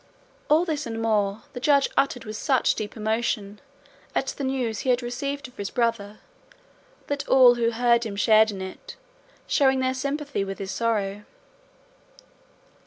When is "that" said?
7.05-7.27